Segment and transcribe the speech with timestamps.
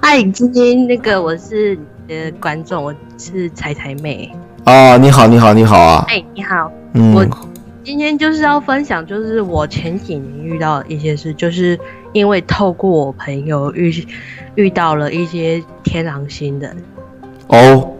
[0.00, 4.34] 嗨，今天那个我是你的观众，我是彩彩妹。
[4.64, 6.04] 啊，你好，你好，你好啊！
[6.08, 7.24] 哎，你好，嗯，我
[7.84, 11.78] 今天就是要分享，就是我前几年遇到的一些事，就是
[12.12, 14.06] 因为透过我朋友遇
[14.56, 16.74] 遇到了一些天狼星的，
[17.48, 17.96] 哦，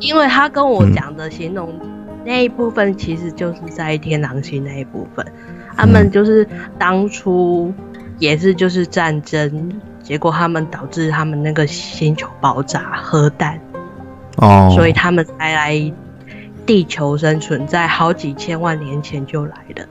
[0.00, 1.78] 因为他跟我讲的形容
[2.24, 5.24] 那一部分，其实就是在天狼星那一部分，
[5.76, 6.46] 他们就是
[6.78, 7.72] 当初
[8.18, 9.72] 也是就是战争，
[10.02, 13.58] 结果他们导致他们那个星球爆炸核弹，
[14.36, 15.92] 哦，所以他们才来
[16.64, 19.86] 地球生存，在好几千万年前就来了。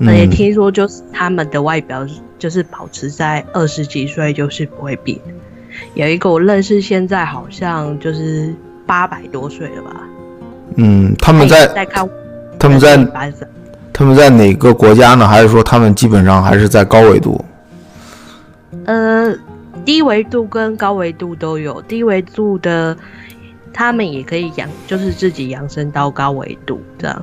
[0.00, 2.04] 嗯而且听说就是他们的外表
[2.36, 5.16] 就是保持在二十几岁就是不会变。
[5.94, 8.52] 有一个我认识，现在好像就是
[8.84, 10.00] 八百多岁了吧。
[10.76, 12.08] 嗯，他们在在看
[12.58, 12.96] 他们在
[13.94, 15.26] 他们在哪个国家呢？
[15.26, 17.42] 还是说他们基本上还是在高纬度？
[18.86, 19.32] 呃，
[19.84, 21.80] 低维度跟高维度都有。
[21.82, 22.96] 低维度的
[23.72, 27.22] 他们也可以养，就是自己养生到高维度这样。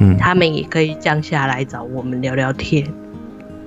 [0.00, 2.84] 嗯，他们也可以降下来找我们聊聊天。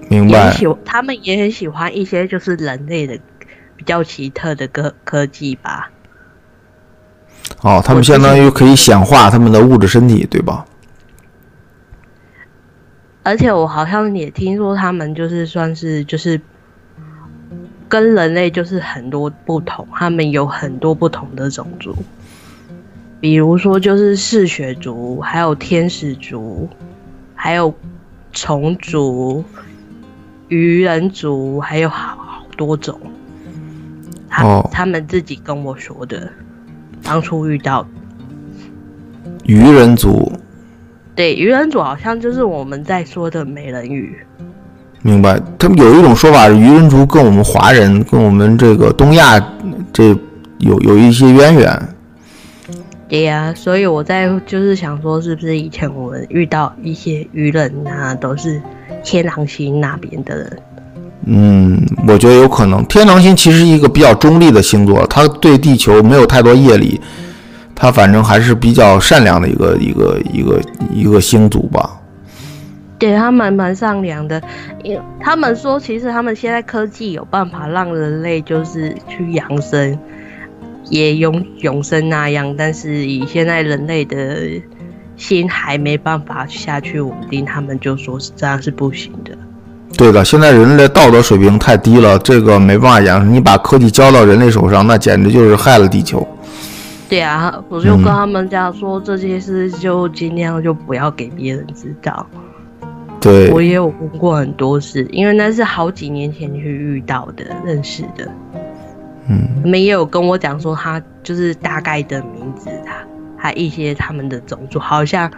[0.09, 0.52] 明白。
[0.52, 3.17] 喜，他们也很喜欢一些就是人类的
[3.78, 5.89] 比较奇特的科科技吧。
[7.61, 10.66] 哦，他们相当于可以显化他们的物质身体，对吧？
[13.23, 16.41] 而且我好像也听说他们就是算是就是
[17.88, 21.95] 跟人类就是很多不同，他们有很多不同的种族，
[23.19, 26.67] 比如说就是嗜血族，还有天使族，
[27.36, 27.73] 还有
[28.31, 29.44] 虫族、
[30.47, 33.00] 鱼人族，还有好好多种。
[34.30, 34.69] 他、哦。
[34.72, 36.31] 他们自己跟我说的，
[37.03, 37.85] 当初遇到
[39.44, 40.31] 鱼人族，
[41.15, 44.17] 对愚人族好像就是我们在说的美人鱼。
[45.01, 45.41] 明白。
[45.57, 49.39] 他们有一种说法是，鱼人族跟我们华人、跟我们这个东亚
[49.91, 50.16] 这
[50.59, 51.89] 有有一些渊源。
[53.09, 58.61] 对呀、所以我在就是想说，是不是以前我们遇到一些愚人啊，都是
[59.03, 60.59] 天狼星那边的人？
[61.25, 62.85] 嗯，我觉得有可能。
[62.85, 67.01] 天狼星其实一个比较中立的星座，它对地球没有太多业力，
[67.81, 70.62] 它反正还是比较善良的一个一个一个
[70.94, 72.00] 一个星族吧。
[73.00, 74.40] 对他们蛮善良的，
[74.84, 79.97] 因为他们说，其实他们现在科技有办法让人类就是去养生，
[80.90, 84.38] 也永永生那样，但是以现在人类的
[85.18, 89.36] 心还没办法下去稳定，他们就说是这样是不行的。
[89.98, 93.34] 对的，现在人类道德水平太低了，这个没办法养。
[93.34, 96.28] 你把科技交到人类手上，那简直就是害了地球。
[97.11, 102.25] 对啊，我就跟他们讲说，这些事就尽量就不要给别人知道。
[103.19, 108.31] 对我，也有问过很多事，因为那是好几年前去遇到的、认识的。
[109.27, 112.94] 嗯，他们也有跟我讲说，他就是大概的名字，他
[113.35, 115.29] 还一些他们的种族，好像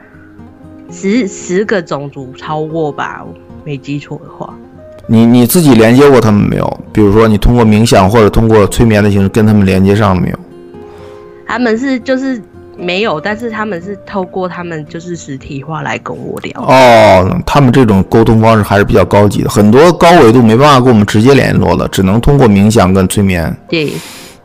[0.92, 3.26] 十十个种族超过吧，
[3.66, 4.54] 没记错的话。
[5.08, 6.80] 你你自己连接过他们没有？
[6.94, 10.38] 比如说你通过冥想或者通过催眠的形式跟他们连接上了没有？
[11.54, 12.42] 他们是就是
[12.76, 16.60] 没有，但是他们是透过他们就是实体化来跟我聊。
[16.64, 23.56] 哦，他们这种沟通方式还是比较高级的，很多高维度没办法跟我们直接联络的，只能通过冥想跟催眠。
[23.70, 23.94] 对，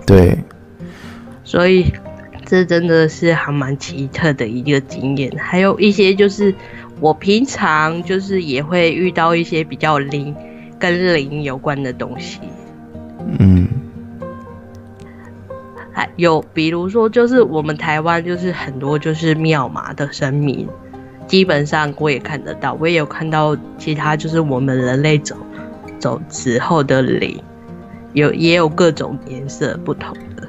[0.05, 0.39] 对，
[1.45, 1.91] 所以
[2.45, 5.33] 这真的是还蛮奇特的一个经验。
[5.39, 6.55] 还有一些就是
[7.01, 10.37] 我平常就是也会遇到一些比较灵
[10.79, 12.41] 跟灵有关的东西，
[13.39, 13.67] 嗯，
[15.99, 20.69] 还有比如说就是我们台湾就是很多就是庙嘛的神明，
[21.27, 25.35] 基本上我也看得到，我也有看到其他就是我们人类走
[25.99, 27.43] 走之后的灵，
[28.13, 30.47] 有也有各种颜色不同的。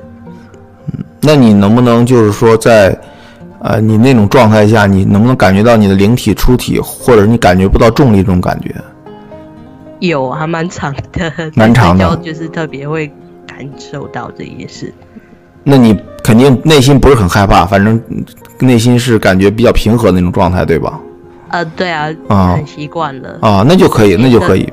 [1.20, 2.96] 那你能不能就是说在，
[3.60, 8.76] 呃，你那种状态下，你能不能感觉到你的灵体出体，或者你感觉不到重力这种感觉？
[10.00, 13.12] 有还蛮长的，蛮长的就是特别会
[13.48, 14.94] 感受到这件事。
[15.70, 18.02] 那你肯定内心不是很害怕，反正
[18.60, 21.00] 内心是感觉比较平和的那种状态，对吧？
[21.50, 23.38] 呃，对啊，啊很习惯了。
[23.42, 24.72] 啊，那就可以，那就可以。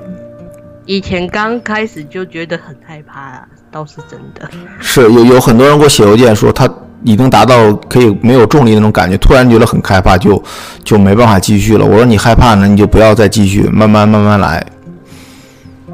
[0.87, 4.49] 以前刚开始就觉得很害怕啊，倒是真的。
[4.81, 6.69] 是有有很多人给我写邮件说他
[7.03, 10.43] 已经达到可以没有重力那种感觉，突然觉得很害怕，就
[10.85, 11.85] 就没办法继续了。
[11.85, 14.65] 我说你害怕呢，你就不要再继续，慢慢慢慢来。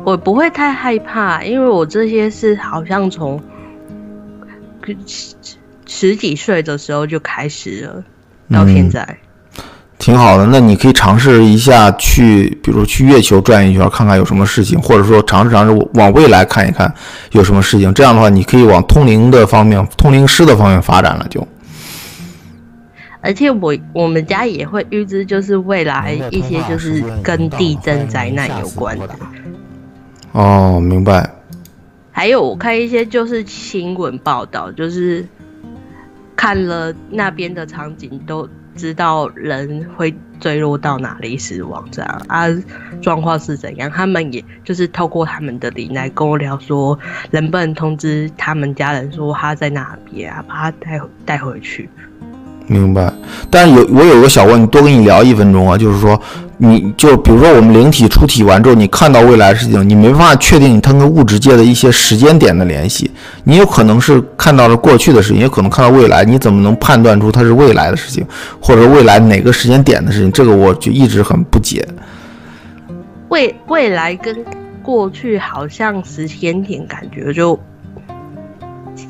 [0.04, 3.40] 我不会太害怕，因为我这些是好像从
[5.06, 5.34] 十
[5.86, 8.04] 十几岁的时候就开始了，
[8.50, 9.18] 到现在。
[9.98, 10.44] 挺好的。
[10.46, 16.92] 那你可以尝试一下去，比如去月球转一圈，看看有什么事情，或者说尝试尝试往未来看一看
[17.30, 17.94] 有什么事情。
[17.94, 21.24] 这样的话，你可以往通灵的方面、通灵师的方面发展了。
[21.30, 21.46] 就，
[23.20, 29.08] 而且我我们家也会预知，就是未来一些就是跟地震灾难有关的。
[30.32, 31.30] 哦，明白。
[32.12, 35.26] 还有我看一些就是新闻报道，就是
[36.36, 42.46] 看了那边的场景，都知道人会坠落到哪里死亡这样啊，
[43.00, 43.90] 状况是怎样？
[43.90, 46.98] 他们也就是透过他们的灵来跟我聊说，
[47.30, 51.88] 能不能通知他们家人说他在哪边啊，把他带带回去。
[52.66, 53.12] 明白，
[53.50, 56.20] 但有我有个小问，多跟你聊一分钟啊，就是说，
[56.64, 63.10] 你就比如说我们灵体出体完之后，你看到未来的事情，你没办法确定它跟物质界的一些时间点的联系，
[63.42, 68.24] 你有可能是看到了过去的事情，也可能看到未来，你怎么能判断出它是未来的事情，
[68.60, 70.30] 或者未来哪个时间点的事情？
[70.30, 71.84] 这个我就一直很不解。
[73.28, 74.44] 未未来跟
[74.84, 77.58] 过去好像时间点感觉就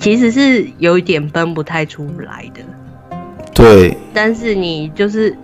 [0.01, 2.63] 其实是有一点分不太出来的。
[3.53, 5.37] 对，但是你就是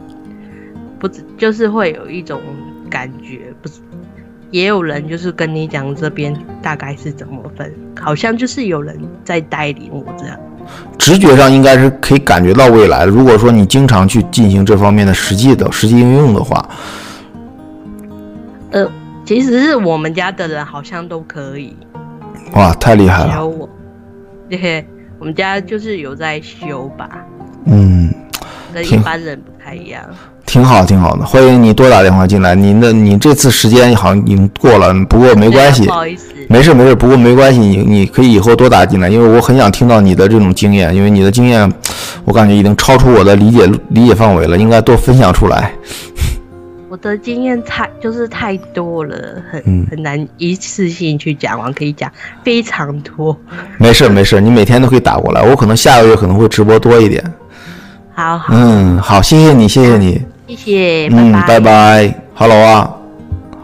[0.99, 2.41] 不，就是会有一种
[2.91, 3.81] 感觉，不是？
[4.51, 10.39] 也有人就是跟你讲这边大概是怎么分，好像就是有人在带领我这样。
[10.99, 13.05] 直觉上应该是可以感觉到未来。
[13.05, 16.67] 如果说你经常去进行这方面的实际的实际应用的话，
[18.71, 18.91] 呃，
[19.25, 21.77] 其实是我们家的人好像都可以。
[22.55, 23.35] 哇，太厉害了！
[23.35, 23.69] 有我，
[24.49, 24.87] 对，
[25.19, 27.27] 我们家就是有在修吧。
[27.67, 28.13] 嗯，
[28.73, 30.03] 跟一般人不太一样。
[30.49, 31.27] 挺好，挺好的。
[31.27, 32.55] 欢迎你多打电话进来。
[32.55, 36.95] 您的你这次时间好像已经过了，不过没关系，不好意思，没事没事。
[36.95, 41.71] 不过没关系，你你可以以后多打进来，因为我很想听到你的这种经验，因为你的经验，
[42.25, 45.71] 我感觉已经超出我的理解理解范围了，应该多分享出来。
[46.89, 49.15] 我的经验太就是太多了，
[49.53, 52.11] 很很难一次性去讲完，可以讲
[52.43, 53.39] 非常多。
[53.77, 57.23] 没事没事，你每天都可以打过来，我可能下个月可能会直播多一点。
[58.15, 62.91] 好，嗯，好，谢谢你，谢谢你，谢谢，嗯，拜拜，Hello 啊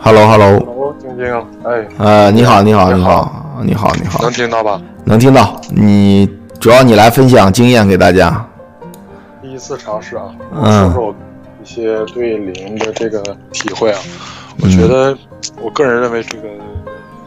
[0.03, 1.25] ，Hello，Hello，哦，晶晶，
[1.65, 4.79] 哎，呃，你好，你好，你好，你好，你好，能听到吧？
[5.05, 6.29] 能听到，你
[6.61, 8.47] 主要你来分享经验给大家。
[9.41, 11.15] 第一次尝试啊，说说我
[11.63, 13.99] 一些对零的这个体会啊，
[14.61, 15.17] 我觉得，
[15.63, 16.49] 我个人认为这个，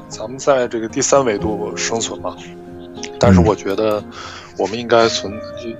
[0.07, 2.35] 咱们在这个第三维度生存嘛，
[3.19, 4.03] 但是我觉得。
[4.57, 5.33] 我们应该存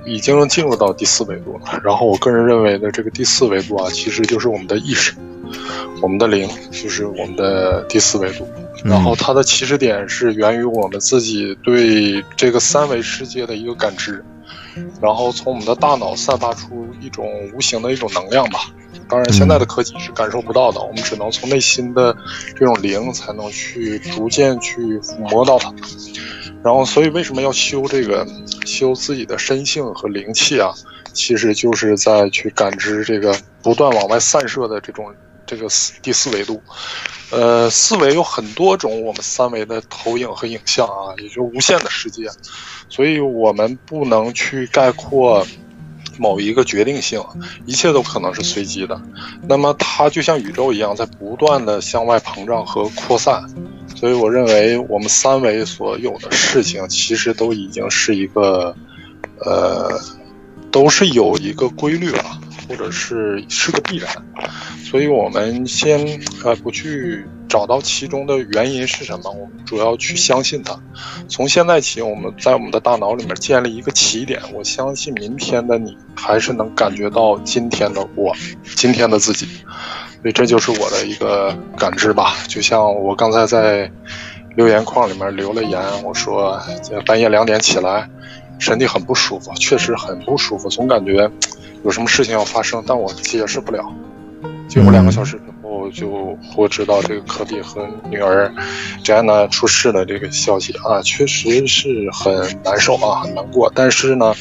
[0.05, 1.79] 已经进入到第四维度了。
[1.83, 5.13] 然后我个人认为的这个第四维度啊，其实就是我们的意识，
[6.01, 8.47] 我们的灵，就是我们的第四维度。
[8.83, 14.23] 然后它的起始点是源于我们自己对这个三维世界的一个感知，
[15.01, 18.59] 然后从我们的大脑散发出一种无形的一种能量吧。
[19.09, 22.15] 当然，现在的科技是感受不到的，我们只能从内心的
[22.55, 25.73] 这种灵才能去逐渐去抚摸到它。
[26.63, 28.27] 然后，所以为什么要修这个
[28.65, 30.73] 修自己的身性和灵气啊？
[31.13, 35.13] 其实就是在去感知这个不断往外散射的这种
[35.47, 36.61] 这个四第四维度。
[37.31, 42.29] 呃，四维有很多种我们三维的投影和影像啊，也就无限的世界。
[42.89, 45.45] 所以我们不能去概括
[46.17, 47.21] 某一个决定性，
[47.65, 49.01] 一切都可能是随机的。
[49.47, 53.43] 那么它就像宇宙一样，在不断的向外膨胀和扩散。
[53.95, 58.75] 所以我认为，我们三维所有的事情，其实都已经是一个，
[59.39, 59.99] 呃，
[60.71, 64.09] 都是有一个规律了，或者是是个必然。
[64.83, 70.79] 所以我们先呃不去找到其中的原因是什么，我们主要去相信它。
[71.27, 74.41] 从现在起，我们在我们的大脑里面建立一个起点。
[74.53, 78.33] 我相信明天的你还是能感觉到今天的我，
[78.75, 79.45] 今天的自己。
[80.21, 83.89] 所以这就是我的一个感知吧，就像我刚才在
[84.55, 86.59] 留言框里面留了言，我说
[87.05, 88.09] 半夜两点起来，
[88.59, 91.29] 身体很不舒服，确实很不舒服，总感觉
[91.83, 93.83] 有什么事情要发生，但我解释不了。
[94.67, 98.53] 结果两个小时之后，就获知到这个科比和女儿
[99.01, 103.71] 詹娜出事的这个消息啊，确实是很难受啊，很难过。
[103.73, 104.35] 但是呢，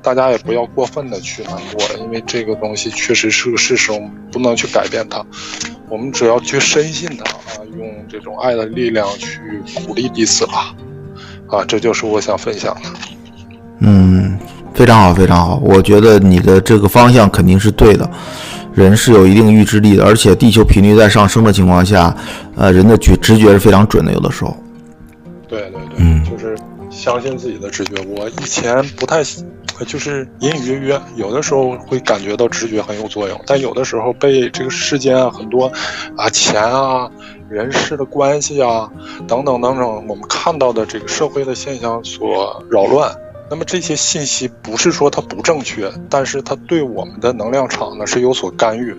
[0.00, 5.24] 大家也不要过分的去难过，因为这个东西确实是个事实，我们不能去改变它。
[5.88, 10.74] 我们只要去深信它啊，用这种爱的力量去鼓励彼此吧。
[11.48, 12.88] 啊，这就是我想分享的。
[13.84, 14.38] 嗯，
[14.72, 15.60] 非常好，非常好。
[15.64, 18.08] 我觉得你的这个方向肯定是对的。
[18.74, 22.16] 人是有一定预知力的，而且地球频率在上升的情况下，
[22.56, 24.10] 呃，人的觉直觉是非常准的。
[24.12, 24.56] 有的时候，
[25.46, 26.56] 对对对，嗯，就是
[26.88, 28.02] 相信自己的直觉。
[28.16, 29.22] 我以前不太
[29.86, 35.70] 就是隐隐约约，有的时候会感觉到直觉很有作用，但有的时候被这个世间啊很多
[36.16, 37.10] 啊钱啊、
[37.50, 38.88] 人事的关系啊
[39.28, 43.14] 等等等等，我们看到的这个社会的现象所扰乱。
[43.52, 48.96] 那么这些信息不是说它不正确，但是它对我们的能量场呢是有所干预。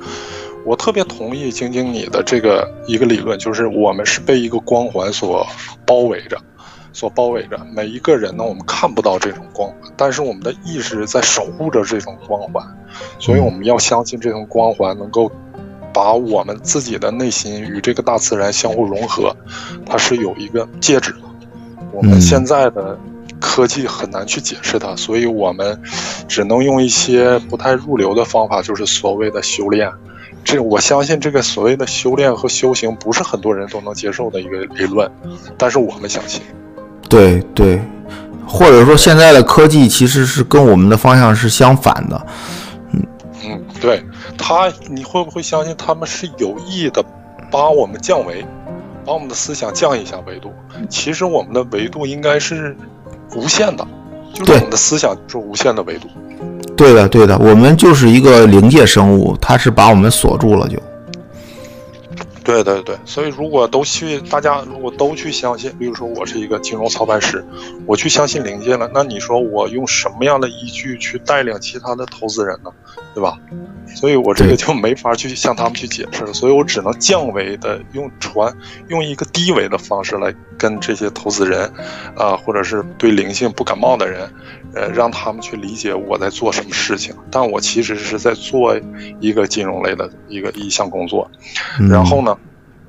[0.64, 5.48] 我特别同意晶晶你的这个一个理论，就是我们是被一个光环所
[5.88, 6.40] 包围着。
[6.92, 12.64] 所包围着每一个人呢，我们看不到这种光环，但是我们的意识在守护着这种光环，
[13.18, 15.32] 所以我们要相信这种光环能够
[15.92, 19.36] 把我们自己的内心与这个大自然相互融合，
[19.84, 21.22] 它是有一个介质的。
[21.92, 22.96] 我们现在的
[23.46, 25.78] 科技很难去解释它，所以我们
[26.30, 29.92] 只能用一些不太入流的方法，就是所谓的修炼。
[30.46, 35.12] 这我相信，这个所谓的修炼和修行不是很多人都能接受的一个理论，
[35.58, 36.42] 但是我们相信。
[37.10, 37.82] 对对，
[38.48, 42.26] 或者说现在的科技其实是跟我们的方向是相反的，
[42.94, 43.06] 嗯
[43.46, 44.02] 嗯，对
[44.38, 47.04] 他，你会不会相信他们是有意的
[47.52, 48.46] 把我们降维，
[49.06, 50.52] 把我们的思想降一下维度？
[50.90, 52.76] 其实我们的维度应该是
[53.36, 53.88] 无限的，
[54.34, 56.08] 就是我们的思想是无限的维度。
[56.76, 60.78] 对的对的，我们就是一个灵界生物，它是把我们锁住了就。
[62.44, 67.46] 对对对，所以如果都去，大家如果都去相信，比如说我是一个金融操盘师，
[67.86, 72.70] 我去相信灵界了，那你说我用什么样的依据去带领其他的投资人呢？
[73.16, 73.38] 对吧？
[73.96, 78.56] 所以我这个就没法去向他们去解释了，所以我只能降维的用传，
[78.90, 81.72] 用一个低维的方式来跟这些投资人，
[82.16, 84.34] 啊，或者是对灵性不感冒的人，
[84.74, 87.16] 呃，让他们去理解我在做什么事情。
[87.32, 88.80] 但我其实是在做
[89.20, 91.30] 一个金融类的一个一项工作，
[91.90, 92.38] 然后呢？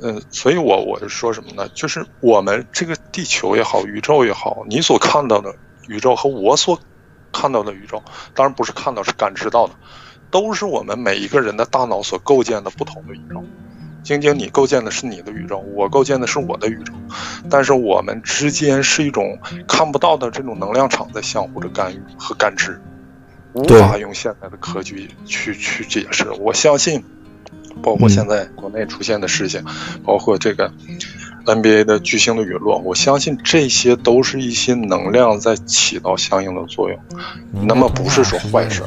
[0.02, 1.66] 嗯，所以我我是说什么呢？
[1.72, 5.54] 就是我们这个地球也好，宇宙也好，你所看到的
[5.88, 6.78] 宇宙和我所
[7.32, 8.02] 看到的宇宙，
[8.34, 9.72] 当然不是看到，是感知到的，
[10.34, 13.44] 都是我们每一个人的大脑所构建的不同的宇宙。
[14.02, 16.92] 晶晶，你构建的是你的宇宙，我构建的是我的宇宙，
[17.48, 19.38] 但是我们之间是一种
[19.68, 22.82] 看不到的这种能量场在相互的干预和感知，
[23.52, 26.28] 无法用现在的科技去去解释。
[26.40, 27.04] 我相信。
[27.82, 29.64] 包括现在国内出现的事情，
[30.04, 30.72] 包括这个
[31.44, 36.98] NBA 的巨星的陨落，我相信这些都是一些能量在起到相应的作用。
[37.52, 38.82] 那么不是说坏事，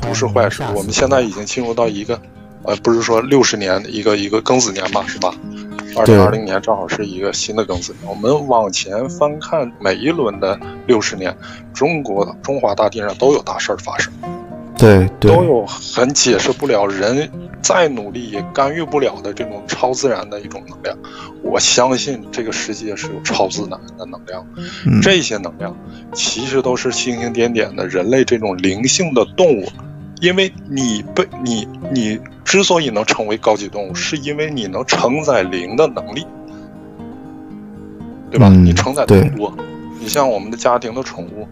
[0.00, 0.62] 不是坏事。
[0.74, 2.20] 我们现在已经进入到一个，
[2.64, 5.34] 呃，不是说六十年一个一个庚子年吧，是吧？
[5.94, 8.08] 二零二零年正好是一个新的庚子年。
[8.08, 11.36] 我们往前翻看每一轮的六十年，
[11.74, 14.12] 中国的中华大地上都有大事儿发生。
[14.82, 17.30] 对，都有很解释不了，人
[17.62, 20.98] 再努力也干预不了的这种超自然的一种能量。
[21.40, 24.44] 我相信这个世界是有超自然的能量，
[25.00, 25.72] 这些能量
[26.12, 29.68] 其实都是星星点点的人类这种灵性的动物。
[30.20, 36.26] 因为你被你你之所以能成为高级动物，是因为你能承载灵的能力，
[38.32, 38.48] 对吧？
[38.48, 39.56] 你承载更多。
[40.00, 41.46] 你像我们的家庭的宠物，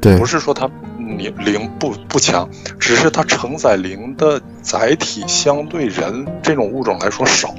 [0.00, 0.70] 对，不是说它。
[1.16, 7.54] 灵灵不不强，只是它承载灵的载体相对人这种物种来说少，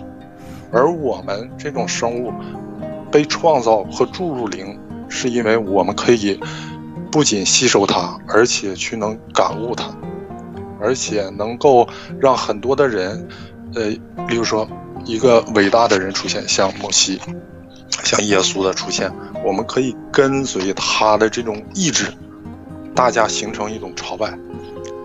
[0.72, 2.34] 而我们这种生物
[3.12, 4.80] 被创造和注入灵，
[5.10, 6.40] 是因为我们可以
[7.12, 9.96] 不仅吸收它，而且去能感悟它，
[10.82, 11.88] 而且能够
[12.20, 13.28] 让很多的人，
[13.76, 13.92] 呃，
[14.28, 14.68] 比如说
[15.06, 17.22] 一个伟大的人出现，像摩西，
[18.04, 19.12] 像耶稣的出现，
[19.46, 22.08] 我们可以跟随他的这种意志。
[22.96, 24.38] 大家形成一种朝拜，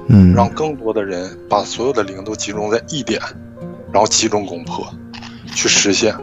[0.08, 3.20] 嗯，让更多的人把所有的灵都集中在一点，
[3.92, 4.86] 然后集中攻破，
[5.54, 6.14] 去实现。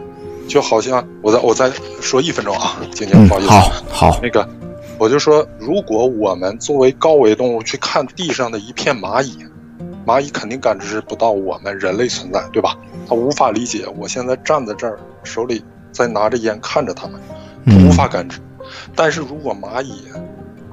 [0.48, 1.68] 就好像我再我再
[2.00, 3.50] 说一分钟啊，静静，不好意思，
[3.90, 4.48] 好，好，那个，
[4.96, 9.38] 我就说，如果我们作为高维动物去看地上的一片蚂蚁，
[10.06, 12.76] 蚂蚁肯定感知不到我们人类存在，对吧？
[13.08, 17.20] 它无法理解我现在站在这儿，手里在拿着烟看着它们，
[17.88, 18.38] 无法感知。
[18.94, 20.04] 但是如果蚂蚁，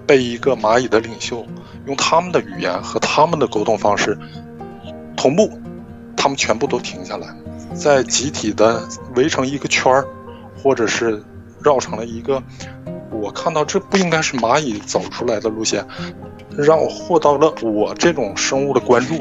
[0.06, 1.46] 被一个蚂蚁的领袖
[1.86, 4.18] 用他们的语言和他们的沟通方式
[5.16, 5.50] 同步，
[6.16, 7.28] 他们全部都停下来，
[7.74, 8.82] 在集体的
[9.16, 10.06] 围成一个圈儿，
[10.62, 11.24] 或者是
[11.64, 12.42] 绕成了一个，
[13.12, 15.86] 我看到这不应该是蚂蚁走出来的路线，
[16.58, 19.16] 让我获得了我这种生物的关注，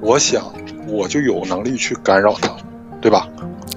[0.00, 0.52] 我想
[0.86, 2.54] 我就有能力去干扰它，
[3.00, 3.28] 对吧？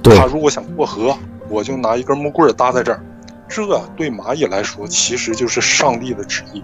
[0.03, 1.17] 它如果想过河，
[1.49, 3.01] 我就拿一根木棍搭在这儿。
[3.47, 6.63] 这对蚂蚁来说，其实就是上帝的旨意。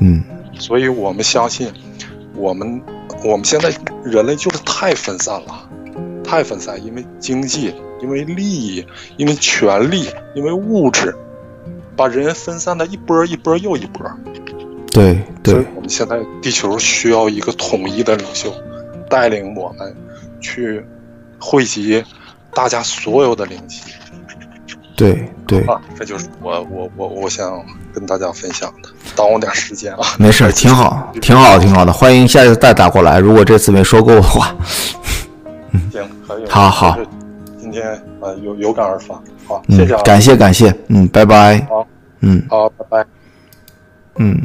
[0.00, 0.24] 嗯，
[0.58, 1.72] 所以我们相信，
[2.34, 2.82] 我们
[3.22, 3.72] 我们现在
[4.04, 5.68] 人类就是太分散了，
[6.24, 8.84] 太分散，因为经济，因为利益，
[9.16, 11.14] 因为权力，因为物质，
[11.96, 14.10] 把人分散的一波一波又一波。
[14.90, 18.52] 对对，我们现在地球需要一个统一的领袖，
[19.08, 19.94] 带领我们
[20.40, 20.84] 去
[21.38, 22.04] 汇集
[22.52, 23.92] 大家所有的灵气。
[24.96, 27.60] 对对啊，这就是我我我我想
[27.92, 30.00] 跟大家分享的，耽误点时间啊。
[30.18, 31.92] 没事，挺好， 挺好，挺好的。
[31.92, 34.54] 欢迎下次再打过来，如果这次没说够的话。
[35.90, 36.48] 行，可以。
[36.48, 36.96] 好好。
[37.58, 40.02] 今天呃，有有感而发，好，谢谢啊。
[40.02, 41.58] 感谢感谢，嗯，拜拜。
[41.68, 41.86] 好，
[42.20, 43.06] 嗯，好，拜拜。
[44.18, 44.40] 嗯，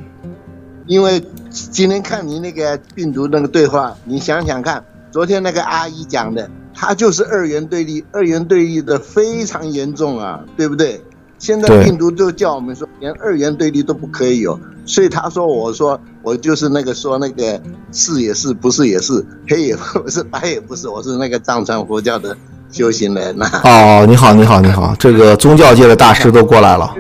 [0.88, 6.50] 因为今天看你那个病毒那个对话，你想想看，昨天那个阿姨讲的。
[6.82, 11.04] 它就是二元对立，二元对立的非常严重啊，对不对？
[11.38, 22.36] 现在病毒就叫我们说，连二元对立都不可以有，所以他说，我说我就是那个说那个是也是，不是也是，黑也不是， 白也不是，我是那个藏传佛教的
[22.72, 23.46] 修行人呐。
[23.66, 26.96] 哦，你好，你好，你好，这个宗教界的大师都过来了。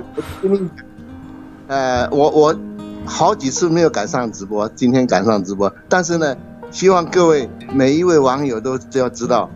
[1.67, 2.55] 呃，我我
[3.05, 6.35] 好几次没有赶上直播，今天赶上直播，但是呢，
[6.69, 9.49] 希望各位每一位网友都要知道。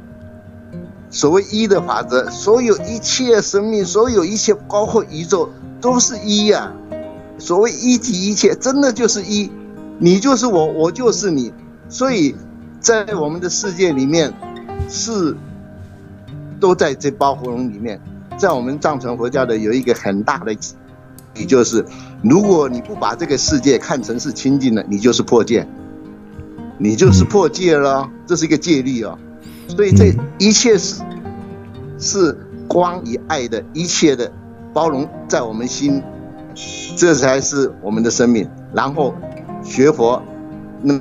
[1.14, 5.48] 所谓一的法则，所有一切生命，所有一切包括宇宙
[5.80, 6.74] 都是一呀。
[7.38, 9.52] 所谓一体一切，真的就是一，
[10.00, 11.54] 你就是我，我就是你。
[11.88, 12.36] 所以，
[12.80, 14.34] 在我们的世界里面，
[14.90, 15.36] 是
[16.60, 18.02] 都在这包袱笼里面。
[18.36, 20.56] 在我们藏传佛教的有一个很大的，
[21.36, 21.86] 也就是，
[22.24, 25.68] 如果你不把这个世界看成是清净的，你就是破戒，
[26.80, 29.16] 你就是破戒了，这是一个戒律哦。
[29.68, 31.02] 所以这一切是
[31.98, 34.32] 是光与爱的一切的
[34.74, 36.02] 包容在我们心，
[36.96, 38.48] 这才是我们的生命。
[38.74, 39.14] 然后
[39.64, 40.22] 学佛，
[40.82, 41.00] 那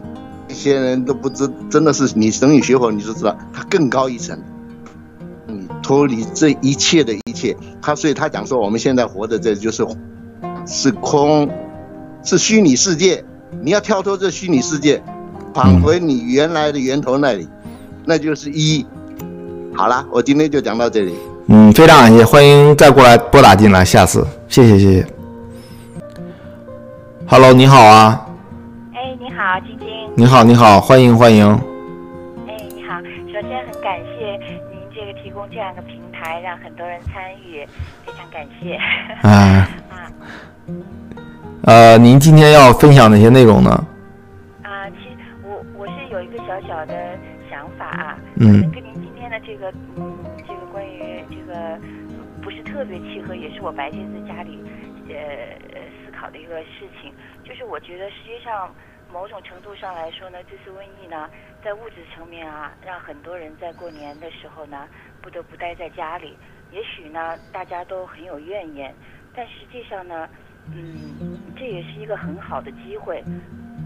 [0.49, 4.38] 些人都不知，真的是你等你学佛，你就知道它更高一层，
[5.47, 7.57] 你脱离这一切的一切。
[7.81, 9.87] 他所以他讲说，我们现在活的这就是
[10.66, 11.50] 是空，
[12.23, 13.25] 是虚拟世界。
[13.61, 15.02] 你要跳脱这虚拟世界，
[15.52, 17.49] 返回你原来的源头那里。
[18.04, 18.85] 那就是一，
[19.75, 21.14] 好啦，我今天就讲到这里。
[21.47, 25.06] 嗯，非常感谢，欢迎再过来拨打进来，下次，谢谢谢谢。
[27.26, 28.26] Hello，你好啊。
[28.93, 29.88] 哎，你好，晶晶。
[30.17, 31.47] 你好，你好，欢迎欢迎。
[32.49, 32.99] 哎，你好，
[33.32, 34.32] 首先很感谢
[34.71, 37.65] 您这个提供这样一个平台，让很多人参与，
[38.04, 38.75] 非常感谢。
[39.28, 39.69] 啊。
[39.91, 40.10] 啊。
[41.65, 43.86] 呃，您今天要分享哪些内容呢？
[48.43, 51.78] 嗯，跟您今天的这个，嗯，这个关于这个
[52.43, 54.59] 不是特别契合，也是我白天在家里，
[55.09, 55.15] 呃，
[56.05, 57.15] 思考的一个事情。
[57.45, 58.75] 就是我觉得，实际上
[59.13, 61.31] 某种程度上来说呢，这次瘟疫呢，
[61.63, 64.89] 在物质层面啊，让很多人在过年的时候呢，
[65.23, 66.37] 不得不待在家里。
[66.73, 68.93] 也许呢，大家都很有怨言，
[69.37, 70.28] 但实际上呢，
[70.75, 73.23] 嗯，这也是一个很好的机会。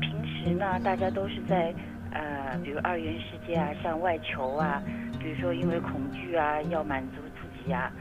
[0.00, 1.74] 平时呢，大家都是在。
[2.16, 4.82] 呃，比如二元世界啊，向外求啊，
[5.20, 7.92] 比如说因为恐惧啊，要满足自己啊，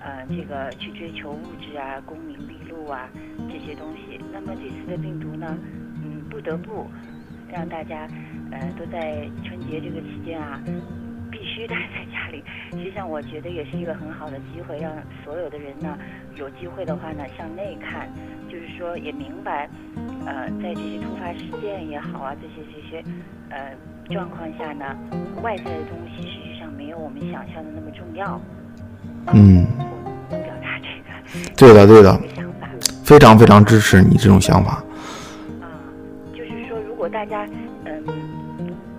[0.00, 3.08] 呃，这个去追求物质啊，功名利禄啊
[3.50, 4.20] 这些东西。
[4.32, 5.58] 那么这次的病毒呢，
[6.04, 6.86] 嗯，不得不
[7.50, 8.06] 让大家
[8.52, 10.62] 呃都在春节这个期间啊，
[11.32, 12.44] 必须待在家里。
[12.70, 14.92] 实际上，我觉得也是一个很好的机会，让
[15.24, 15.98] 所有的人呢，
[16.36, 18.08] 有机会的话呢，向内看，
[18.54, 19.68] 就是说也明白，
[20.24, 23.02] 呃，在这些突发事件也好啊，这些这些。
[23.50, 23.72] 呃，
[24.10, 24.96] 状况下呢，
[25.42, 28.40] 外在的东西实际上没有我们想象的那么重要。
[29.32, 29.64] 嗯，
[30.28, 32.68] 表达这个，对的，对的，想法，
[33.04, 34.82] 非常非常支持你这种想法。
[35.60, 35.66] 啊，
[36.32, 37.46] 就是说，如果大家，
[37.84, 38.02] 嗯，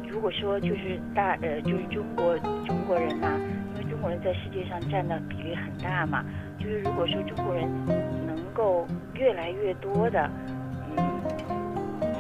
[0.08, 3.32] 如果说就是大，呃，就是中国中国人呐，
[3.74, 6.24] 因为中国人在世界上占的比例很大嘛，
[6.60, 8.15] 就是如果说中国人能
[8.56, 10.30] 够越来越多的，
[10.96, 11.04] 嗯，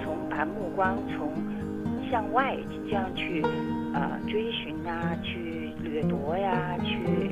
[0.04, 1.32] 从把目光从
[2.12, 3.42] 向外这样去，
[3.94, 7.32] 呃，追寻啊，去掠夺呀，去，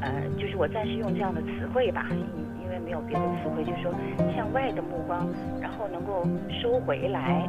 [0.00, 2.06] 呃，就是我暂时用这样的词汇吧，
[2.62, 3.92] 因为没有别的词汇，就是说
[4.34, 5.28] 向外的目光，
[5.60, 6.26] 然后能够
[6.62, 7.46] 收回来，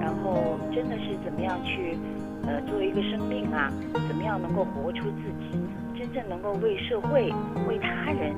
[0.00, 1.96] 然后真的是怎么样去，
[2.44, 3.72] 呃，作为一个生命啊，
[4.08, 5.62] 怎么样能够活出自己，
[5.96, 7.32] 真正能够为社会、
[7.68, 8.34] 为他人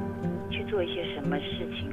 [0.69, 1.91] 做一些什么事情，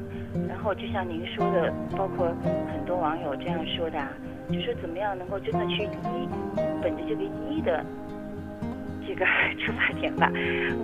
[0.47, 2.27] 然后就像您说的，包括
[2.71, 4.09] 很多网友这样说的啊。
[4.51, 6.27] 就说怎么样能够真的去一，
[6.81, 7.83] 本着这个一的
[9.07, 9.25] 这个
[9.57, 10.29] 出发点吧，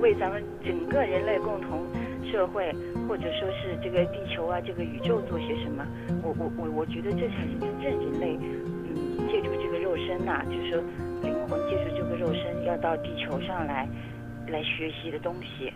[0.02, 1.86] 为咱们整个人类共同
[2.32, 2.73] 社会，
[3.08, 5.86] 或者说是这个地球啊，这个宇宙做些什么？
[6.23, 10.82] 我我我我觉得这才是真正人类，嗯，借助这个肉身呐，就是说
[11.21, 13.86] 灵魂借助这个肉身要到地球上来
[14.47, 15.73] 来学习的东西。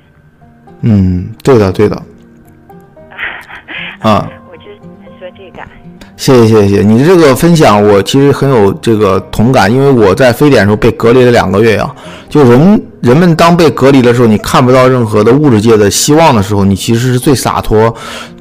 [0.81, 1.95] 嗯，对的，对的。
[3.99, 4.27] 啊。
[4.49, 4.63] 我就
[5.19, 5.59] 说这个。
[6.15, 11.91] 谢谢谢谢你的这个分享，我其实很有这个同感，因为我在非典的时候被隔离了两个月呀。
[12.29, 17.93] 就人人们当被隔离的时候，你看不到任何的物质界的希望的时候，你其实是最洒脱、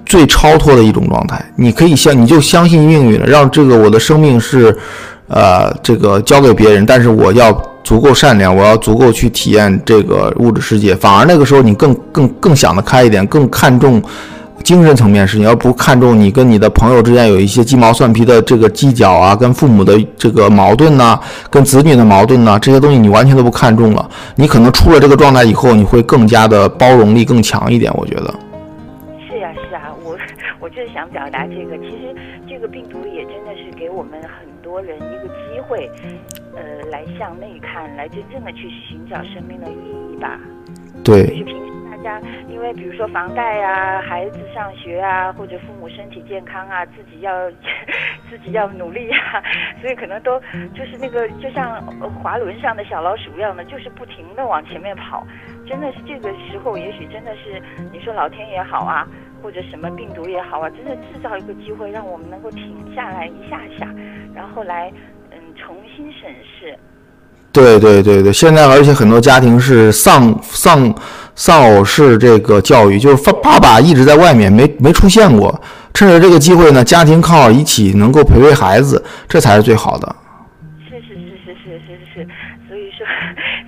[0.06, 1.44] 最超脱的一种状态。
[1.56, 4.76] 你可以相，你就相信命运了，让这个我的生命是，
[5.26, 7.50] 呃，这个交给别人，但是我要
[7.82, 10.94] 足够善良，我要足够去体验这个物质世界。
[10.94, 14.02] 反而那个时候你更更更想得开一点，更看重。
[14.62, 21.18] 精神层面是，你要不看重你跟你的朋友之间有一些鸡毛蒜皮的这个计较啊，跟父母的这个矛盾呐，
[21.50, 24.08] 跟子女的矛盾呐，这些东西你完全都不看重了。
[24.36, 27.92] 你可能出了这个状态以后，你会更加的包容力更强一点。
[27.96, 28.32] 我觉得。
[29.28, 30.16] 是呀是啊，我
[30.60, 31.76] 我就是想表达这个。
[31.78, 32.14] 其实
[32.48, 35.90] 这个病毒也真的是给我们很多人一个机会，
[36.54, 37.51] 呃，来向内，
[38.02, 40.40] 来真正的去寻找生命的意义吧。
[41.04, 41.22] 对。
[41.22, 41.72] 就是平时。
[42.02, 47.48] 家，因为比如说房贷啊，孩子上学啊，或者父母身体健康啊，自己要
[48.28, 49.40] 自己要努力啊，
[49.80, 50.40] 所以可能都
[50.74, 51.80] 就是那个就像
[52.20, 55.24] 滑轮上的小老鼠一样的，就是不停的往前面跑。
[55.64, 57.62] 真的是这个时候，也许真的是
[57.92, 59.06] 你说老天也好啊，
[59.40, 63.86] 或者什么病毒也好啊，真的制造一个机会，让我们能够停下来一下下，
[64.34, 64.92] 然后来
[65.30, 66.76] 嗯重新审视。
[67.52, 70.94] 对对对对，现在而且很多家庭是丧丧
[71.34, 75.60] 丧偶式这个教育，就是爸爸爸一直在外面没没出现过，
[75.92, 80.16] 趁着这个机会呢，家庭靠一起能够陪陪孩子，这才是最好的。
[80.88, 82.26] 是是是是是是是，
[82.66, 83.06] 所以说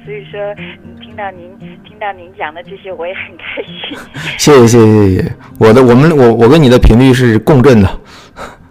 [0.07, 0.55] 所以说，
[1.03, 1.51] 听到您
[1.87, 3.99] 听到您讲的这些，我也很开心。
[4.39, 7.89] 谢谢谢谢谢谢，我的我们我我跟你的频率是共振的。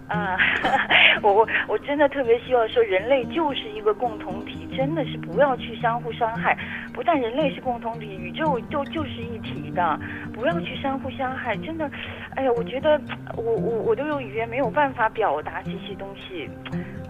[0.08, 0.34] 啊。
[1.22, 6.56] 我我我真的特别希望说，人类就是一个共同体，真的是不要去相互伤害。
[6.92, 9.98] 不但人类是共同体，宇宙就就是一体的，
[10.32, 11.56] 不要去相互伤害。
[11.56, 11.90] 真的，
[12.36, 13.00] 哎呀，我觉得
[13.36, 16.48] 我我我都用语言没有办法表达这些东西。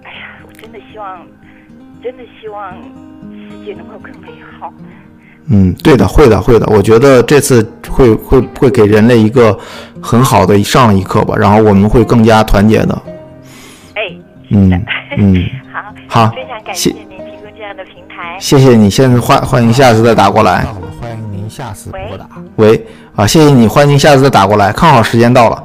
[0.05, 1.27] 哎呀，我真的希望，
[2.03, 2.73] 真的希望
[3.51, 4.73] 世界能够更美好。
[5.51, 6.67] 嗯，对的，会的，会的。
[6.69, 9.53] 我觉得这次会会会给人类一个
[10.03, 13.03] 很好的上一课吧，然后我们会更加团结的。
[13.95, 14.03] 哎
[14.49, 14.71] 嗯
[15.19, 16.91] 嗯， 好，好，非常感谢
[18.25, 18.39] 台。
[18.41, 20.65] 谢谢你，现在欢欢迎下次再打过来。
[21.01, 22.27] 欢迎您下次拨打。
[22.57, 24.73] 喂，啊，谢谢你，欢迎您下次再打过来。
[24.73, 25.65] 看好时间到了。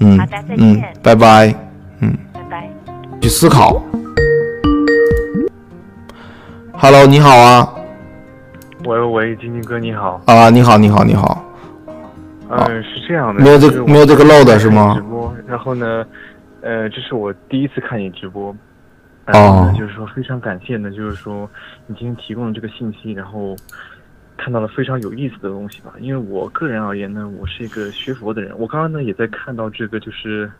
[0.00, 0.94] 嗯，好的，再见。
[1.02, 1.54] 拜拜。
[2.00, 2.70] 嗯，拜拜。
[3.20, 3.82] 去思考。
[6.72, 7.68] Hello，你好啊。
[8.86, 10.20] 喂喂，晶晶哥你好。
[10.24, 11.44] 啊，你好，你好，你好。
[12.48, 13.42] 嗯，是这样的。
[13.42, 14.94] 没有这个没有这个漏的是吗？
[14.96, 16.04] 直播，然后呢？
[16.62, 18.54] 呃，这是我第一次看你直播，
[19.26, 21.48] 哦，就是说非常感谢呢，就是说
[21.86, 23.54] 你今天提供的这个信息，然后
[24.36, 25.92] 看到了非常有意思的东西吧。
[26.00, 30.50] 因为我个人而言呢，我是一个学佛的人，我刚刚呢也在看到这个，就是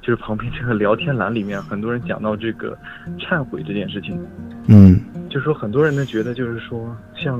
[0.00, 2.78] 就是旁边这个聊天栏里面，很多人讲到这个
[3.18, 4.24] 忏悔这件事情，
[4.68, 7.38] 嗯，就是说很多人呢觉得就是说，像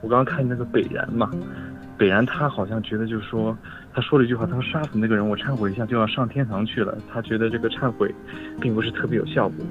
[0.00, 1.30] 我刚刚看那个北然嘛。
[1.96, 3.58] 北然他好像觉得就是说，
[3.92, 6.96] 他说了一句话，他说杀死那个人，我忏悔一下就要上天堂去了。
[7.12, 8.14] 他觉得这个忏悔，
[8.60, 9.66] 并不是特别有效果。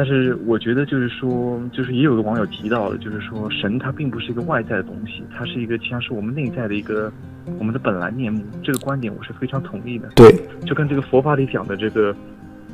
[0.00, 7.12] 但是我觉得就是说，就是也有个网友提到了，就是说神它并不是一个外在的东西，它是一个像是我们内在的一个
[7.58, 8.42] 我们的本来面目。
[8.62, 10.08] 这个观点我是非常同意的。
[10.16, 10.34] 对，
[10.64, 12.16] 就跟这个佛法里讲的这个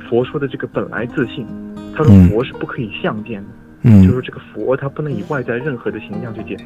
[0.09, 1.45] 佛说的这个本来自信，
[1.93, 3.49] 他说佛是不可以相见的。
[3.81, 6.57] 嗯，就是这个佛，它不能以外在任何的形象去见。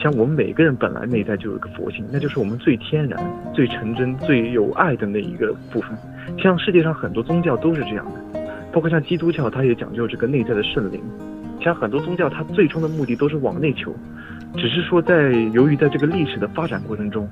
[0.00, 5.90] 像我们每个人本来内在就有一个佛性，那就是我们最天然、最纯真、最有爱的那一个部分。
[6.42, 8.35] 像世界上很多宗教都是这样的，
[8.76, 11.00] 包括像基督教，它也讲究这个内在的圣灵。
[11.62, 13.90] 像很多宗教，它最终的目的都是往内求，
[14.54, 17.26] 只是说在由于在这个历史的发展过程中，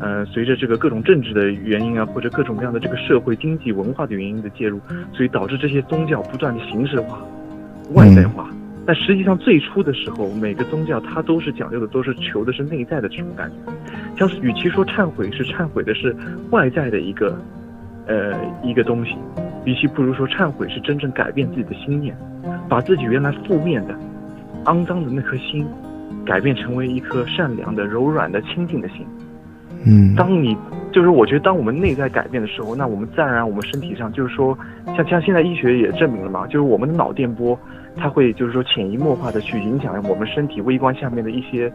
[0.00, 4.80] 呃，随着这个各种政治的原因啊，或者各种各样的这个社会、经济、文化的原因的介入，
[5.12, 7.24] 所以导致这些宗教不断的形式化、
[7.92, 8.50] 外在化。
[8.84, 13.72] 但实际上，最初的时候，每个宗教它都是讲究的，都是求的是内在的这种感觉。
[14.18, 16.12] 像是与其说忏悔是忏悔的是
[16.50, 17.40] 外在的一个，
[18.08, 19.14] 呃，一个东西，
[19.64, 22.16] 与其不如说忏悔是真正改变自己的心念，
[22.68, 23.94] 把自己原来负面的、
[24.64, 25.66] 肮脏的那颗心，
[26.24, 29.06] 改变成为一颗善良的、柔软的、清净的心。
[29.84, 30.56] 嗯，当你
[30.92, 34.56] 就是我觉得，当我们内在改变的时候，那我们自然而然我们身体上就是说，
[34.96, 37.58] 像像现在医学也证明了嘛，就是我们的脑电波。
[37.94, 41.70] 它会就是说潜移默化的去影响我们身体微观下面的一些，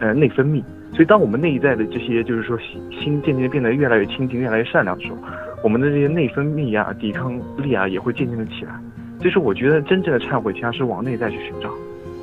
[0.00, 0.60] 呃内分泌。
[0.92, 2.58] 所以当我们内在的这些就是说
[2.90, 5.18] 心渐渐变得越来越清净、越来越善良的时候，
[5.62, 8.72] 我们的这些内分泌啊、抵抗力啊也会渐渐的起来。
[9.18, 11.68] 所以说，我觉得真正的忏悔其实是往内在去寻找。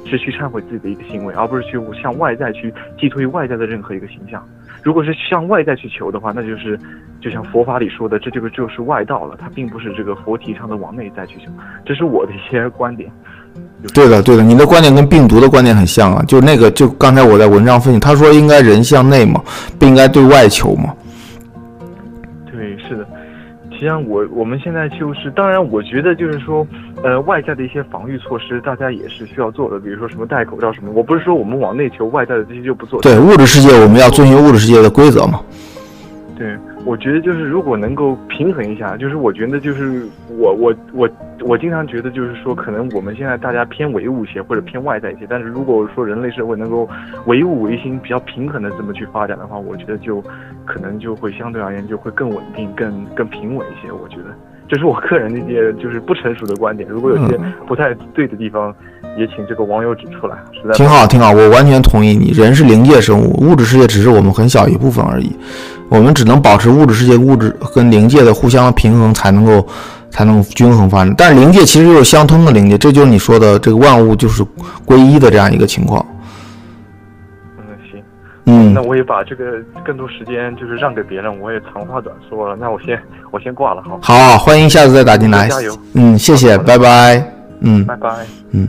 [0.10, 4.42] 是去忏悔自己的一个行为，而不是去向外在去寄托于外在的任何一个形象。
[4.82, 6.80] 如果是向外在去求的话，那就是
[7.20, 11.52] 就像佛法里说的，这这个就是外道了，它并不是这个佛提倡的往内在去求。
[11.86, 13.12] 这是我的一些观点。
[13.94, 19.44] 对的，对的，你的观点跟病毒的观点很像啊，就那个，就刚才我在文章分析，他说应该人向内嘛，
[19.78, 20.96] 不应该对外求嘛。
[23.78, 26.66] 实际上，我我们现在就是，当然，我觉得就是说，
[27.04, 30.92] 呃，外在的一些防御措施，大家也是需要做的，比如说什么戴口罩什么。
[30.96, 33.00] 我不是说我们往内求，外在的这些就不做。
[33.04, 35.40] 对，物质世界我们要遵循物质世界的规则嘛。
[36.38, 41.10] 对，我觉得就是如果能够平衡一下，就是我觉得就是我我我
[41.42, 46.88] 我经常觉得就是说，可能我们现在大家偏唯物一些或者偏外在一些，但是如果说人类社会能够
[47.26, 50.24] 唯物唯心比较平衡的这么去发展的话，我觉得就
[50.64, 53.92] 可能就会相对而言就会更稳定、更更平稳一些。
[53.92, 54.26] 我觉得
[54.68, 58.76] 这是我个人的一些就是不成熟的观点，如果有些不太对的地方。
[59.18, 62.30] 也请这个网友指出来，实在挺好，挺好，我完全同意你。
[62.30, 65.36] 人是灵界生物，物质世界只是我们很小一部分而已。
[65.90, 69.66] 我们只能保持物质世界物质跟灵界的互相平衡，才能够
[70.12, 71.16] 才能均衡发展。
[71.18, 74.46] 但是灵界其实又是相通的灵界，这就是你说的这个万物就是
[74.86, 76.06] 归一的这样一个情况。
[77.58, 78.04] 嗯，行，
[78.46, 79.46] 嗯，那我也把这个
[79.86, 82.58] 更多时间就是让给别人，我也长话短说了。
[82.60, 83.02] 那我先
[83.32, 83.98] 我先挂了，好。
[84.02, 85.48] 好，欢迎下次再打进来。
[85.48, 85.76] 加油。
[85.94, 87.34] 嗯，谢谢，拜拜。
[87.62, 88.10] 嗯，拜拜。
[88.52, 88.68] 嗯。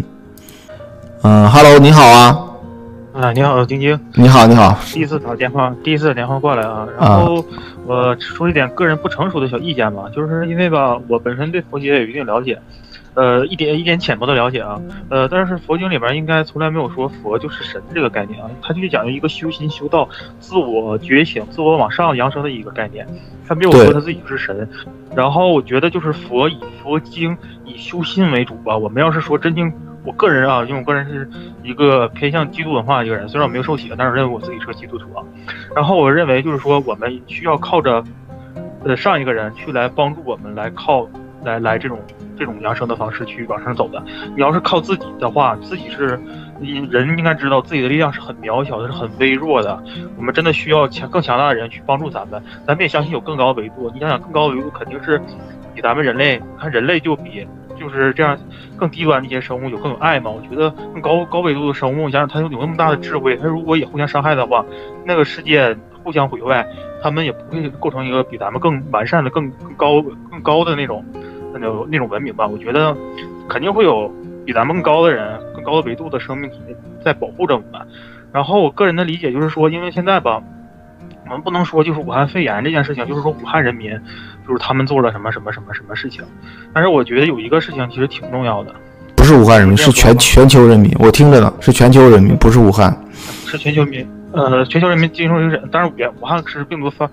[1.23, 2.45] 嗯，Hello，你好啊。
[3.13, 3.99] 啊，你好，晶晶。
[4.15, 4.79] 你好，你好。
[4.93, 6.87] 第一次打电话，第一次打电话过来啊。
[6.97, 7.45] 然后
[7.85, 12.57] 我说一点个人不成熟的小意见吧，就是因为吧，我本身对佛学有一定了解，
[13.15, 14.81] 呃，一点一点浅薄的了解啊。
[15.09, 23.05] 呃，但是佛经里边应该从来没有说佛就是神这个概念啊，它就是讲究一个修心修道、自我觉醒、自我往上扬升的一个概念，
[23.45, 24.69] 他没有说他自己是神。
[25.17, 28.79] 然后我觉得就是佛以佛经以修心为主吧。
[28.79, 29.73] 我们要是说真经。
[30.09, 31.29] 我个人啊，因为我个人是
[31.63, 35.23] 一个偏向基督文化的一个人，虽然我没有受洗，但是认为我自己是个基督徒啊。
[35.77, 38.03] 然后我认为就是说，我们需要靠着，
[38.85, 41.07] 呃，上一个人去来帮助我们，来靠
[41.45, 42.01] 来来这种
[42.39, 44.03] 这种扬升的方式去往上走的。
[44.35, 46.19] 你要是靠自己的话，自己是
[46.91, 49.79] 人应该知道自己的力量是很渺小的，是很微弱的。
[50.17, 52.43] 我们真的需要强更强大的人去帮助咱们。
[52.67, 53.91] 咱们也相信有更高维度。
[53.93, 55.21] 你想想，更高维度肯定是
[55.75, 57.47] 比咱们人类，看人类就比。
[57.79, 58.37] 就是这样，
[58.77, 60.31] 更低端的一些生物有更有爱嘛？
[60.31, 64.65] 我觉得更高高维度的生物，你想想，它有有那么大的智慧，它如果也互相伤害的话，
[65.05, 66.67] 那个世界互相毁坏，
[67.03, 71.05] 他们也不会构成一个比咱们更完善的、更更高、更高的那种
[71.53, 72.47] 那种那种文明吧？
[72.47, 72.97] 我觉得
[73.49, 74.13] 肯定会有
[74.45, 76.61] 比咱们更高的人、更高的维度的生命体
[77.05, 77.81] 在保护着我们。
[78.33, 80.43] 然后我个人的理解就是说，因为现在吧，
[81.27, 83.99] 我们不能说就是武汉肺炎这件事情，就是说武汉人民。
[84.49, 86.25] 就是他们做了什么什么什么什么事情，
[86.73, 88.75] 但是我觉得有一个事情其实挺重要的，
[89.15, 90.91] 不是武汉人民，是全全球人民。
[90.99, 92.99] 我听着呢，是全球人民，不是武汉，
[93.45, 97.11] 是全球民，呃，全球人民接受一个但是武武汉是病毒发，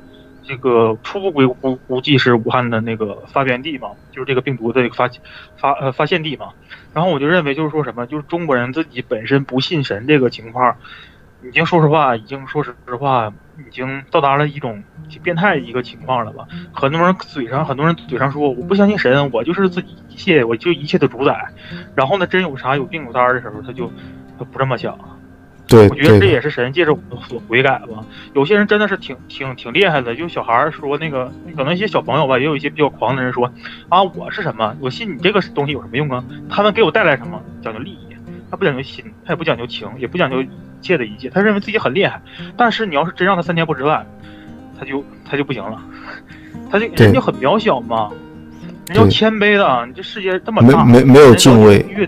[0.47, 5.09] 这个初步估估估计是武汉的那个发源地嘛，就是这个病毒的发
[5.57, 6.47] 发呃发现地嘛。
[6.93, 10.77] 然后我就认为就是说什么，就是中国人自己本身不信神这个情况。
[11.47, 14.83] 已经说实话，已经说实话，已经到达了一种
[15.21, 16.45] 变态一个情况了吧？
[16.73, 21.37] 很多人嘴上，很多人嘴上说我不相信神，我就是自己一切，我就一切的主宰。
[21.95, 23.91] 然后呢，真有啥有病有灾的时候，他就
[24.37, 24.97] 他不这么想。
[25.67, 28.05] 对，我觉得这也是神借着我所悔改吧。
[28.33, 33.51] 有些人真的是挺挺挺厉害的，就小孩说那个，可能一些小朋友吧，也有一些比较狂的人说
[33.89, 34.75] 啊，我是什么？
[34.79, 36.23] 我信你这个东西有什么用啊？
[36.49, 37.41] 他能给我带来什么？
[37.61, 37.99] 讲究利益。
[38.51, 40.47] 他不讲究心，他也不讲究情，也不讲究一
[40.85, 41.29] 切的一切。
[41.29, 42.21] 他认为自己很厉害，
[42.55, 44.05] 但是你要是真让他三天不吃饭，
[44.79, 45.81] 他就他就不行了。
[46.69, 48.11] 他就人就很渺小嘛，
[48.87, 49.85] 人要谦卑的。
[49.87, 52.07] 你这世界这么大，没没没有敬畏，越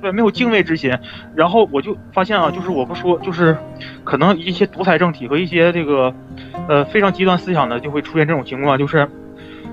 [0.00, 0.96] 对没有敬畏之心。
[1.34, 3.56] 然后我就发现啊，就是我不说，就是
[4.04, 6.14] 可能一些独裁政体和一些这个
[6.68, 9.08] 呃非常极端思想的，就会出现这种情况，就是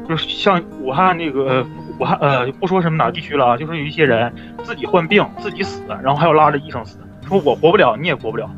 [0.07, 1.65] 就是像武汉那个。
[1.99, 6.97] 武汉呃，不说什么哪地区了啊，就是有一些人自己患病，自己死，然后还要拉着医生死，
[7.29, 8.49] 说我活不了，你也活不了。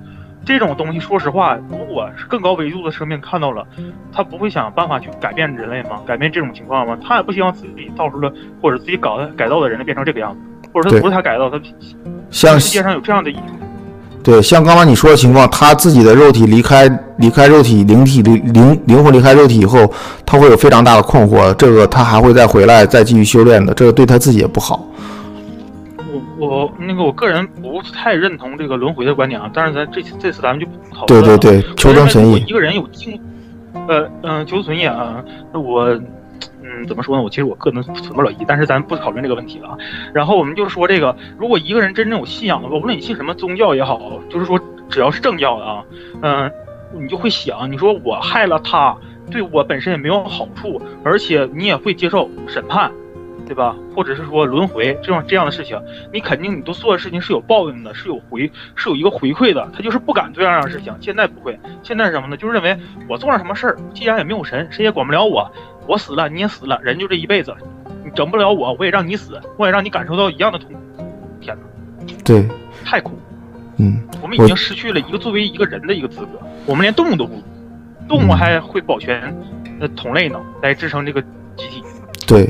[0.43, 3.63] 这种东西，说实话，如果是更高维度的生命看到了，
[4.11, 5.99] 他不会想办法去改变人类吗？
[6.03, 6.97] 改变这种情况吗？
[7.05, 11.61] 他也不希望自己造出了或者自己搞的改造的人类变成这个样子，或者他不是他改造，他
[12.31, 13.31] 像世界上有这样的。
[14.23, 19.91] 对，像刚刚你说的情况，他自己的肉体离开离开肉体，灵体灵灵灵魂离开肉体以后，
[20.25, 21.53] 他会有非常大的困惑。
[21.53, 23.73] 这个他还会再回来，再继续修炼的。
[23.73, 24.87] 这个对他自己也不好。
[26.41, 31.37] 我我那个我个人不太认同这个轮回的观点啊，但是咱这这次咱们就不讨论了。
[31.37, 32.37] 对对对，求生存异。
[32.47, 33.21] 一个人有精，
[33.87, 35.23] 呃嗯，求存异啊，
[35.53, 35.99] 那我。
[36.63, 37.23] 嗯，嗯，怎么说呢？
[37.23, 39.77] 我其实我个人存不了疑，但是咱不讨论这个问题了啊。
[40.13, 43.99] 然后我们就说这个，如果一个人真正有信仰的话，无论你信什么宗教也好，
[44.29, 45.83] 就是说只要是正教的啊，
[46.21, 46.51] 嗯，
[46.93, 48.95] 你就会想，你说我害了他，
[49.29, 52.91] 对我本身也没有好处，而且你也会接受审判。
[53.51, 53.75] 对吧？
[53.93, 55.77] 或者是说轮回这种这样的事情，
[56.13, 59.69] 你肯定你都做的事情是有报应的，是有回是有一个回馈的。
[59.73, 60.95] 他就是不敢做这样的事情。
[61.01, 62.37] 现在不会，现在是什么呢？
[62.37, 65.51] 就是认为我做了什么事儿，既然也没有神，谁也管不了我，
[65.85, 67.53] 我死了你也死了，人就这一辈子，
[68.05, 70.79] 你整不了我，我也让你死，我也让你感受到一样的痛苦。
[71.41, 72.47] 天哪，对，
[72.85, 73.19] 太苦。
[73.75, 77.43] 嗯，我们已经失去了一个作为一个人的一个资格，我们连动物都不如，
[78.07, 79.35] 动物还会保全
[79.81, 81.21] 呃同类呢，来支撑这个
[81.57, 81.83] 集体。
[82.25, 82.49] 对。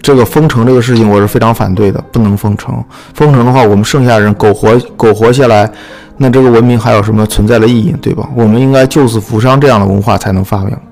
[0.00, 2.82] 这个封城这个事情，我是非常反对的，不能封城。
[3.14, 5.70] 封城的话，我们剩下人苟活苟活下来，
[6.16, 8.28] 那这个文明还有什么存在的意义，对吧？
[8.34, 10.82] 我们应该救死扶伤这样的文化才能发扬。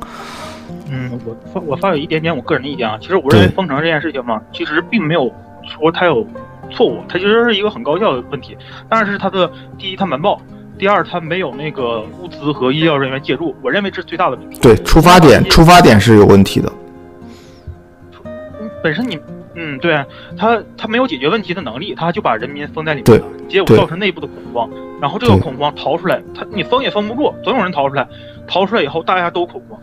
[0.91, 2.99] 嗯，我发我发表一点点我个人的意见啊。
[3.01, 5.33] 其实我认为封城这件事情嘛，其实并没有
[5.65, 6.27] 说它有
[6.71, 8.57] 错误，它其实是一个很高效的问题。
[8.89, 10.37] 但是它的第一，它瞒报；
[10.79, 13.55] 第二，它没有那个物资和医疗人员介入。
[13.63, 14.59] 我认为这是最大的问题。
[14.61, 16.73] 对，出发点出发点是有问题的。
[18.83, 19.19] 本身你，
[19.55, 20.05] 嗯，对
[20.37, 28.07] 他，他没有解决问题的能力，他就把人民封在里面了，结果造成内部的恐慌，然后这个恐慌逃出来，他你封也封不住，总有人逃出来，
[28.47, 29.79] 逃出来以后大家都恐慌，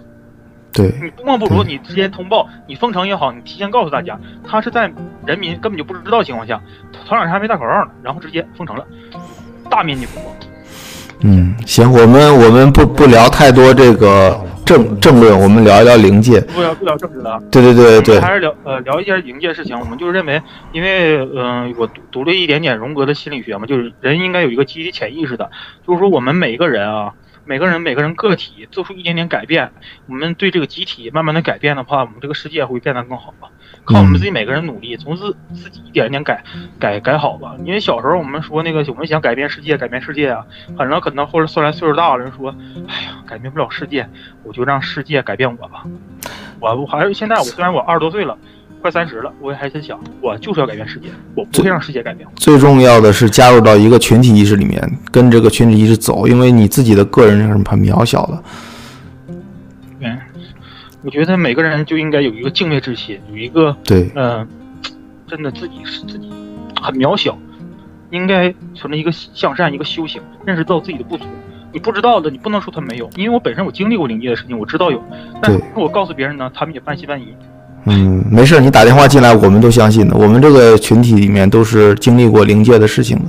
[0.74, 4.92] 对，你莫不如你直接通报，你封城也好，你提前告诉大家，他是在
[5.26, 8.86] 人民根本就不知道情况下，头两天还没戴口罩呢，然后直接封城了，
[9.70, 10.34] 大面积恐慌。
[11.22, 14.40] 嗯，行，我们我们不不聊太多这个。
[14.68, 16.42] 政政论，我们聊一聊灵界。
[16.42, 17.42] 不聊不聊政治了。
[17.50, 19.80] 对对对对还是聊呃聊一些灵界事情。
[19.80, 20.42] 我们就是认为，
[20.74, 25.50] 因为嗯，我读读了一点点荣格的心理学嘛，就是人应该有一个集体潜意识的，
[25.88, 27.14] 就是说我们每个人啊。
[27.50, 29.72] 每个人每个人个体做出一点点改变，
[30.08, 33.48] 我们对这个集体慢慢的改变的话，我们这个世界会变得更好吧？
[33.88, 36.44] 靠我们自己每个人努力，从自自己一点一点改
[36.78, 37.56] 改改好吧。
[37.64, 40.46] 因为小时候我们说那个我们想改变世界，改变世界啊，
[40.78, 42.54] 反正可能或者后来岁数大了人说，
[42.88, 44.08] 哎呀，改变不了世界，
[44.44, 45.86] 我就让世界改变我吧。
[46.60, 48.38] 我我还是现在我虽然我二十多岁了。
[48.80, 52.28] 快三十了，我也还在想，我就是要改变世界，我不会让世界改变。
[52.36, 54.80] 最重要的是加入到一个群体意识里面，
[55.12, 58.44] 跟这个群体意识走，因为你自己的个人是很渺小的。
[61.04, 64.48] 对，我觉得每个人就应该有一个敬畏之心，有一个对，嗯，
[65.28, 66.30] 真的自己是自己
[66.82, 67.38] 很渺小，
[68.12, 71.26] 应该存着一个向善，一个修行，认识到自己的不足。
[71.74, 75.04] 你不知道的，你不能说他没有，因为我本身我经历过灵界的事情，我知道有，
[75.42, 77.28] 但是我告诉别人呢，他们也半信半疑。
[77.86, 80.16] 嗯，没事，你打电话进来，我们都相信的。
[80.16, 83.26] 我们这个群体里面都是经历过灵界的事情的。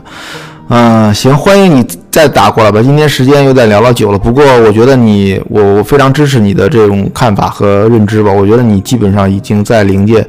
[0.71, 2.83] 嗯，行，欢迎你再打过来吧。
[2.83, 8.31] 今天时间有点聊了久了，不过我觉得你，我我非常支持你的这种看法和认知吧。
[8.31, 10.27] 我觉得你基本上已经在灵界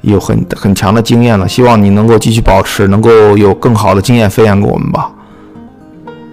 [0.00, 5.08] 有很很强的经验了，希望你能够继续保持，能够有更好的经验分享给我们吧。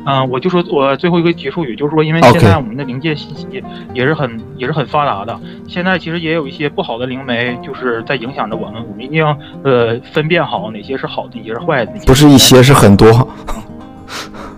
[0.05, 3.47] 嗯，我就说，我最后一个结束语就是说，因为现在我们的灵界信息
[3.93, 5.39] 也是很也是很发达的。
[5.67, 8.83] 现在其实也有一些不好的灵媒，就是在影响着我们。
[8.89, 11.91] 我们一定要呃分辨好哪些是好的，哪些是坏的。
[12.05, 13.27] 不是一些，是很多。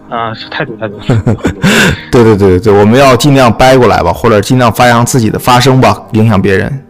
[0.10, 1.00] 啊，是太多太多。
[2.12, 6.84] 对对对对，我们要尽量掰过来吧，或者尽量发扬自己的发声吧，影响别人。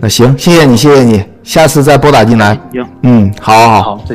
[0.00, 2.58] 那行，谢谢你，谢谢你，下次再拨打进来。
[2.72, 4.14] 行，嗯，好，好，好，再见。